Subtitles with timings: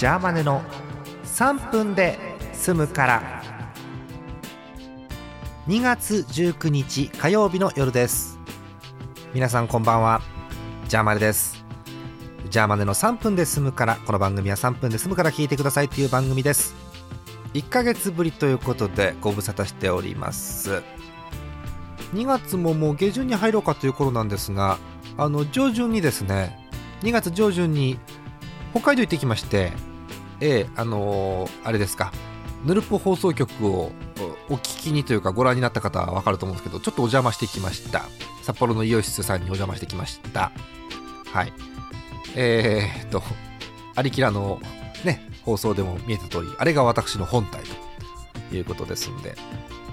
[0.00, 0.62] ジャーマネの
[1.24, 2.18] 3分で
[2.54, 3.42] 済むから。
[5.68, 8.38] 2月19日火曜日の夜です。
[9.34, 10.22] 皆さんこんばんは。
[10.88, 11.62] ジャーマネです。
[12.48, 16.74] ジャーマネの3分で済むからこの番組は3分で済むから聞いてくださいという番組です。
[17.52, 20.82] 1ヶ月ぶりということでご無沙汰しております。
[22.14, 24.78] 2月ももう下旬に入ろうかという頃なんですが
[25.18, 26.58] あの上旬にですね
[27.02, 27.98] 2月上旬に
[28.72, 29.89] 北海道行ってきまして
[30.40, 32.12] ええあのーあれですか。
[32.64, 33.90] ヌルポ放送局を
[34.50, 38.04] お聞きにというかご覧になった方は分かると思うんですけどちょっとお邪魔してきました。
[38.42, 40.52] 札幌のイオシスさんにお邪魔してきました。
[41.32, 41.52] はい。
[42.36, 43.22] えー、っと
[43.96, 44.60] アリキラの
[45.04, 47.62] ね放送でも見えた通りあれが私の本体
[48.50, 49.34] ということですんで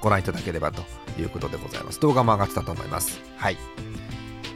[0.00, 0.82] ご覧いただければと
[1.20, 2.00] いうことでございます。
[2.00, 3.20] 動画も上がってたと思います。
[3.36, 3.56] はい。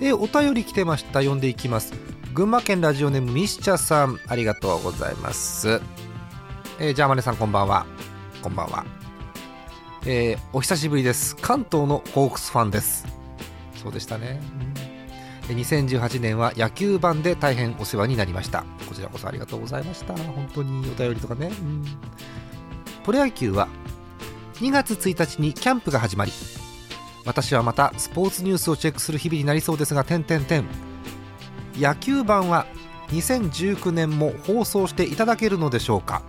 [0.01, 1.21] えーお便り来てました。
[1.21, 1.93] 読んでいきます。
[2.37, 5.81] 群馬県ラジオネームミスチャさんありがとうございます。
[6.79, 7.87] えージャーマネさんこんばんは。
[8.43, 8.85] こんばんは。
[10.05, 11.35] えーお久しぶりです。
[11.37, 13.07] 関東のホークスファンです。
[13.83, 14.43] そうでしたね、
[15.49, 18.67] え2018年は野球版で大変お世話になりました。
[18.87, 20.15] こちらこそありがとうございました。
[20.15, 21.85] 本当にお便りとかね、うん。
[23.03, 23.67] プロ野球は
[24.57, 26.33] 2月1日にキャンプが始まり
[27.25, 30.86] 私はまたスポーツニュースをチェックする日々になりそうですが点々点
[31.79, 32.67] 野球版は
[33.09, 36.23] 2019年も放送していただけるのでしょうか？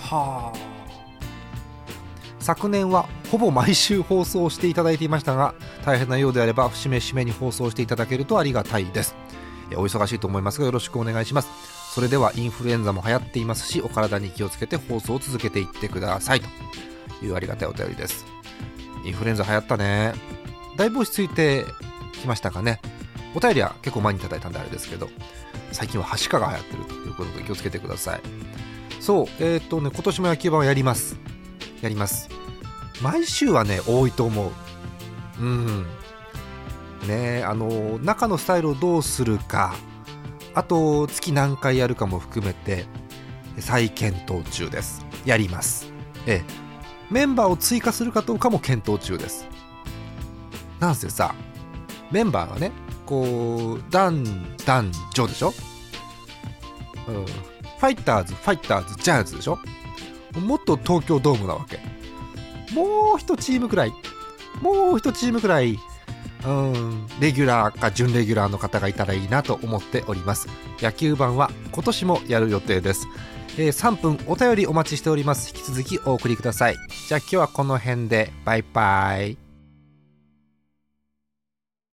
[0.00, 0.58] はあ。
[2.40, 5.54] 昨年はほぼ毎週放送していただいていましたが
[5.84, 9.14] 大変なようであれば節目節目に放送していただけるとありがたいです。
[9.70, 11.48] えお忙しいと思いますがよろしくお願いします。
[11.94, 16.40] それではインフルエンザも流行っていますしお体に気をつけて放送を続けていってください。
[16.40, 18.24] というありがたいお便りです。
[19.04, 20.14] インフルエンザ流行ったね。
[20.76, 21.66] だいぶ落ち着いて
[22.20, 22.80] きましたかね
[23.34, 25.08] お便りは結構前にいたいたんであれですけど
[25.72, 28.20] 最近ははしかが流行ってるということで気をつけてください。
[29.00, 31.16] そうえっ、とね今年も野球盤をやります。
[31.82, 32.28] やります。
[33.02, 34.50] 毎週はね多いと思う。
[35.40, 35.86] うん。
[37.06, 39.74] ねあの中のスタイルをどうするか。
[40.54, 42.86] あと月何回やるかも含めて
[43.58, 45.04] 再検討中です。
[45.24, 45.92] やります。
[46.26, 46.68] ええ。
[47.10, 49.46] メンバーを追加するかどうかも検討中です。
[50.80, 51.34] なんせさ
[52.10, 52.72] メンバーがね
[53.08, 54.22] こう男
[54.66, 55.54] 男女でしょ、
[57.08, 59.58] うん、ファイターズファイターズジャイアンツでしょ？
[60.38, 61.78] もっと東京ドームなわけ。
[62.74, 63.92] もう一チームくらい。
[64.60, 65.78] もう一チームくらい
[66.44, 70.48] うんレギュラーか準レギュラーの方がいたらいいなと思っております。
[70.80, 73.06] 野球盤は今年もやる予定です、
[73.56, 75.48] えー3分お便りお待ちしております。
[75.56, 76.76] 引き続きお送りください。
[77.08, 78.30] じゃあ今日はこの辺で。
[78.44, 79.47] バイバイ。